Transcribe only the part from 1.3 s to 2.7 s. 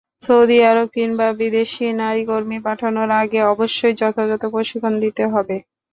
বিদেশে নারী কর্মী